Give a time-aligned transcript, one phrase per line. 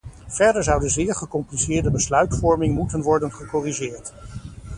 [0.27, 4.13] Verder zou de zeer gecompliceerde besluitvorming moeten worden gecorrigeerd.